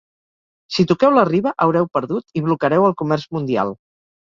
[0.77, 3.79] Si toqueu la riba, haureu perdut i blocareu el comerç mundial.